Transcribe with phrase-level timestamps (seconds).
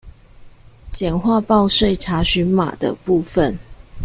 [0.89, 3.59] 簡化報稅查詢碼的部分